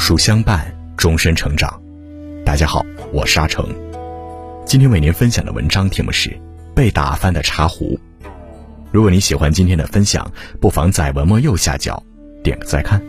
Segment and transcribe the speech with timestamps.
[0.00, 1.78] 书相伴，终身成长。
[2.42, 3.68] 大家好，我是阿成。
[4.64, 6.30] 今天为您分享的文章题目是
[6.74, 8.00] 《被打翻的茶壶》。
[8.90, 12.02] 如果你喜欢今天的分享，不妨在文末右下角
[12.42, 13.00] 点个再看。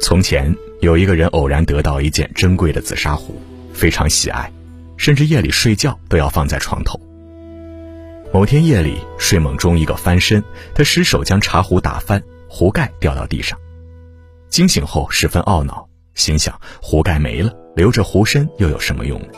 [0.00, 3.38] 从前有一个人偶然得到一件珍贵的紫砂壶，
[3.74, 4.50] 非常喜爱，
[4.96, 6.98] 甚至夜里睡觉都要放在床头。
[8.32, 10.42] 某天夜里睡梦中，一个翻身，
[10.74, 13.56] 他失手将茶壶打翻，壶盖掉到地上。
[14.50, 19.28] 惊醒后十分懊恼，心想壶盖没了，留着壶身又有什么用呢？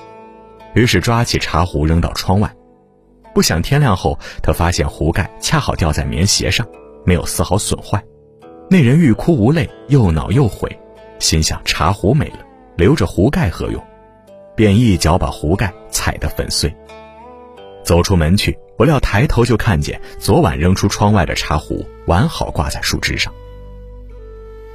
[0.74, 2.50] 于是抓起茶壶扔到窗外。
[3.34, 6.66] 不想天亮后，他发现壶盖恰好掉在棉鞋上，
[7.04, 8.02] 没有丝毫损坏。
[8.70, 10.74] 那人欲哭无泪，又恼又悔，
[11.18, 12.38] 心想茶壶没了，
[12.76, 13.84] 留着壶盖何用？
[14.56, 16.74] 便一脚把壶盖踩得粉碎。
[17.84, 23.32] 走出门去，不料抬头就看见昨晚扔出窗外的茶壶完好挂在树枝上。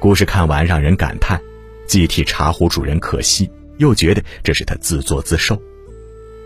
[0.00, 1.40] 故事看完，让人感叹，
[1.86, 5.60] 既替茶壶主人可惜，又觉得这是他自作自受。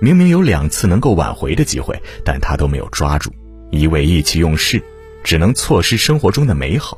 [0.01, 3.31] 明明有两次能够挽回的机会，但他都没有抓住，
[3.71, 4.83] 一味意气用事，
[5.23, 6.97] 只能错失生活中的美好。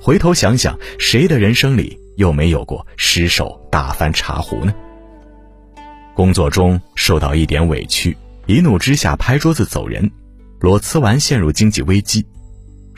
[0.00, 4.72] 回头想想，谁的人生里又没有过失手打翻茶壶呢？
[6.14, 10.08] 工作中受到一点委屈，一怒之下拍桌子走人，
[10.60, 12.22] 裸辞完陷入经济危机；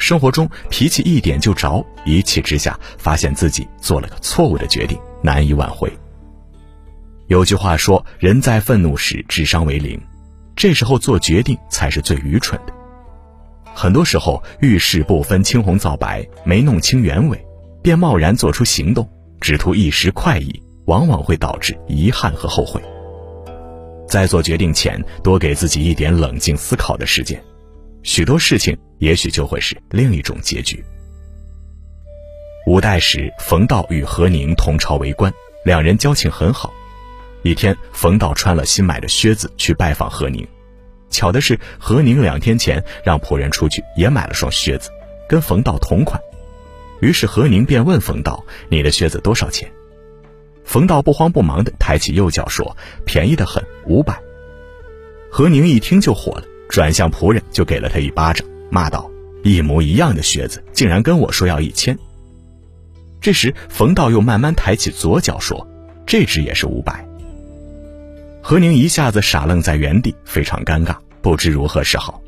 [0.01, 5.93] 生活中脾气一点就着，一气之下发现自己做了个错误的决定，难以挽回。
[7.29, 10.01] 有句话说：“人在愤怒时智商为零，
[10.57, 12.73] 这时候做决定才是最愚蠢的。”
[13.75, 17.39] 很多时候遇事不分青红皂白，没弄清原委，
[17.83, 19.07] 便贸然做出行动，
[19.39, 22.83] 只图一时快意，往往会导致遗憾和后悔。
[24.09, 27.41] 在做决定前，多给自己一点冷静思考的时间，
[28.03, 30.85] 许多事情也许就会是另一种结局。
[32.67, 35.33] 五代时，冯道与何宁同朝为官，
[35.65, 36.73] 两人交情很好。
[37.43, 40.47] 一天，冯道穿了新买的靴子去拜访何宁，
[41.09, 44.91] 巧的是，何宁两天前让仆人出去也买了双靴子，
[45.29, 46.21] 跟冯道同款。
[47.01, 49.73] 于是何宁便问冯道：“你的靴子多少钱？”
[50.65, 54.21] 冯道不慌不忙地抬起右脚说：“便宜的很，五百。”
[55.33, 59.11] 何宁一听就火了，转向仆人就给了他一巴掌，骂道
[59.43, 61.99] ：“一模一样的靴子，竟然跟我说要一千！”
[63.21, 65.67] 这时冯道又慢慢抬起左脚说
[66.07, 67.05] ：“这只也是五百。”
[68.41, 72.23] 何宁一下子傻愣在原地，非常尴尬，不知如何是好。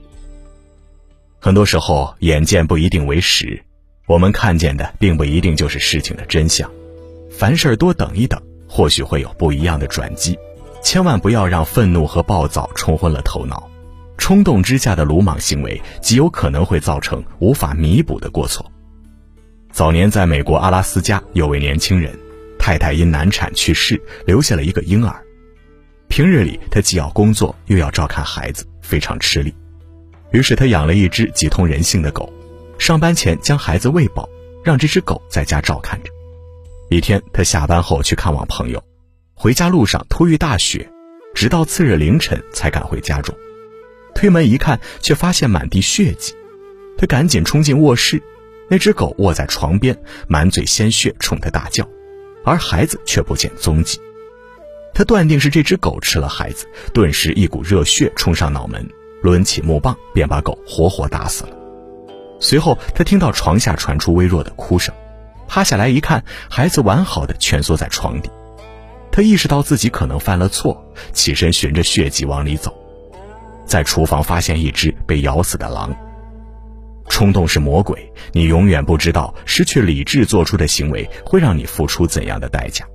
[1.39, 3.63] 很多时候，眼见不一定为实，
[4.07, 6.69] 我们看见的并不一定就是事情的真相。
[7.31, 10.37] 凡事多等一等，或许会有不一样的转机。
[10.83, 13.71] 千万不要让愤怒和暴躁冲昏了头脑，
[14.19, 18.65] 冲动之下的鲁莽行为极有可能会造成无法弥补的过错。
[19.73, 22.17] 早年在美国阿拉斯加，有位年轻人，
[22.59, 25.21] 太太因难产去世，留下了一个婴儿。
[26.09, 29.55] 平日里，他既要工作又要照看孩子，非常吃力。
[30.31, 32.31] 于是他养了一只极通人性的狗，
[32.79, 34.29] 上班前将孩子喂饱，
[34.63, 36.11] 让这只狗在家照看着。
[36.91, 38.83] 一天，他下班后去看望朋友，
[39.35, 40.87] 回家路上突遇大雪，
[41.35, 43.35] 直到次日凌晨才赶回家中。
[44.15, 46.35] 推门一看，却发现满地血迹。
[46.99, 48.23] 他赶紧冲进卧室，
[48.69, 49.97] 那只狗卧在床边，
[50.29, 51.89] 满嘴鲜血，冲他大叫，
[52.45, 53.99] 而孩子却不见踪迹。
[54.95, 58.87] 他断定是这只狗吃了孩子，顿时一股热血冲上脑门，
[59.23, 61.51] 抡起木棒便把狗活活打死了。
[62.41, 64.95] 随后，他听到床下传出微弱的哭声，
[65.49, 68.31] 趴下来一看，孩子完好的蜷缩在床底。
[69.11, 72.75] 他意识到自己可能犯了错，起身循着血迹往里走，
[73.73, 75.97] 在厨房发现一只被咬死的狼。
[77.09, 82.87] 冲动是魔鬼，你永远不知道失去理智做出的行为会让你付出怎样的代价。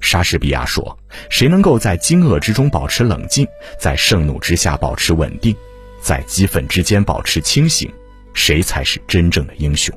[0.00, 0.96] 莎士比亚说
[1.28, 3.44] ：“谁能够在惊愕之中保持冷静，
[3.80, 5.56] 在盛怒之下保持稳定，
[6.00, 7.92] 在激愤之间保持清醒，
[8.32, 9.92] 谁才是真正的英雄。”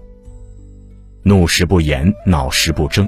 [1.22, 3.08] 怒时不言，恼时不争，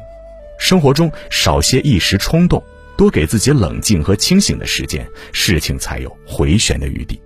[0.59, 2.63] 生活中少些一时冲动，
[2.97, 7.21] 多给自己冷静和清醒的时间，事情才有回旋的余地。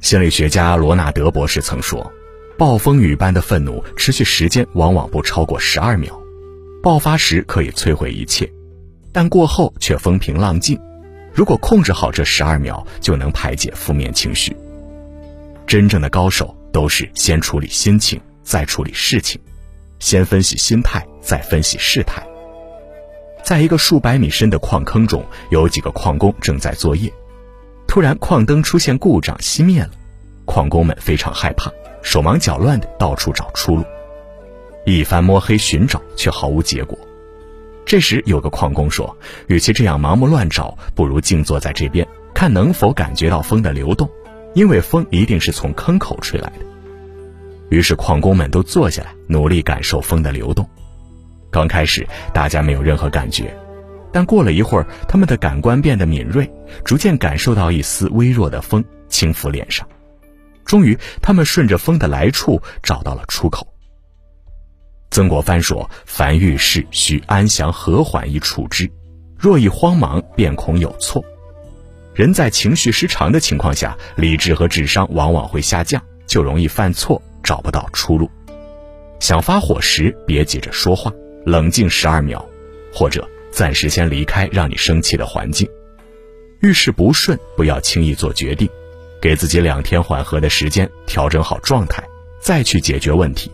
[0.00, 2.12] 心理学家罗纳德博士曾说
[2.58, 6.20] ：“暴风雨般的愤怒持续时间往往不超过十二秒。”
[6.82, 8.46] 爆发时可以摧毁一切，
[9.10, 10.78] 但过后却风平浪静。
[11.32, 14.54] 如果控制好这十二秒，就能排解负面情绪。
[15.66, 19.40] 真正的高手都是先处理心情，再处理事情；
[19.98, 22.22] 先分析心态，再分析事态。
[23.44, 27.12] 在一个数百米深的矿坑中，有几个矿工正在作业，
[27.86, 29.90] 突然矿灯出现故障，熄灭了。
[30.46, 31.70] 矿工们非常害怕，
[32.02, 33.84] 手忙脚乱地到处找出路。
[34.86, 36.98] 一番摸黑寻找却毫无结果。
[37.84, 39.14] 这时有个矿工说
[39.46, 44.08] ：“与其这样盲目乱找，不如静坐在这边，看能否感觉到风的流动，
[44.54, 46.64] 因为风一定是从坑口吹来的。”
[47.68, 50.66] 于是矿工们都坐下来，努力感受风的流动。
[51.54, 53.56] 刚开始大家没有任何感觉，
[54.12, 56.50] 但过了一会儿，他们的感官变得敏锐，
[56.84, 59.86] 逐渐感受到一丝微弱的风轻拂脸上。
[60.64, 63.64] 终于，他们顺着风的来处找到了出口。
[65.12, 68.88] 曾国藩说：“凡遇事，须安详和缓以处之；
[69.38, 71.24] 若一慌忙，便恐有错。
[72.14, 78.28] 人在情绪失常的情况下，理智和智商往往会下降，就容易犯错，找不到出路。
[79.20, 81.12] 想发火时，别急着说话，
[81.44, 82.44] 冷静十二秒，
[82.92, 85.68] 或者暂时先离开让你生气的环境。
[86.60, 88.68] 遇事不顺，不要轻易做决定，
[89.20, 92.02] 给自己两天缓和的时间，调整好状态，
[92.40, 93.50] 再去解决问题。”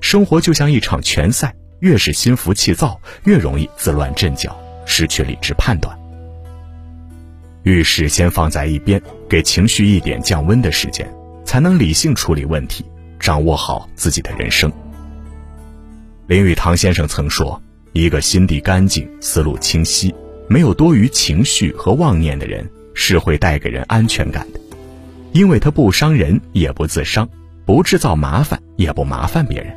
[0.00, 5.96] 生活就像一场拳赛，越是心浮气躁，越容易自乱阵脚，失去理智判断。
[7.62, 11.08] 遇事先放在一边，给情绪一点降温的时间，
[11.44, 12.84] 才能理性处理问题，
[13.18, 14.72] 掌握好自己的人生。
[16.26, 17.62] 林语堂先生曾说
[17.94, 20.12] ：“一个心地干净、思路清晰、
[20.48, 24.58] 没有多余情绪和妄念的人，是会带给人安全感的，
[25.30, 27.28] 因为他不伤人，也不自伤，
[27.64, 29.72] 不制造麻烦，也不麻烦别人。”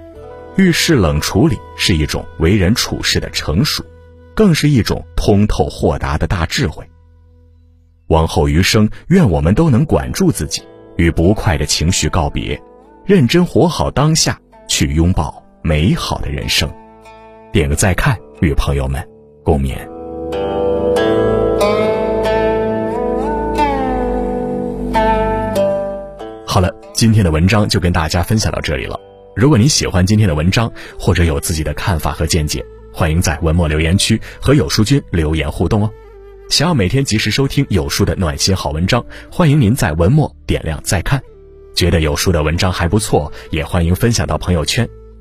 [0.57, 3.85] 遇事冷处理是一种为人处事的成熟，
[4.33, 6.83] 更是一种通透豁达的大智慧。
[8.07, 10.63] 往后余生，愿我们都能管住自己，
[10.97, 12.59] 与不快的情绪告别，
[13.05, 16.69] 认真活好当下，去拥抱美好的人生。
[17.51, 19.03] 点个再看，与朋友们
[19.43, 19.75] 共勉。
[26.45, 28.99] 好了，今天的文章就跟大家分享到这里了。
[29.35, 35.89] 如果你喜欢今天的文章，或者有自己的看法和见解，欢迎在文末留言区和有书君留言互动哦。
[36.49, 41.21] 想要每天及时收听有书的暖心好文章，欢迎您在文末点亮再看。
[41.75, 44.89] 觉得有书的文章还不错，也欢迎分享到朋友圈，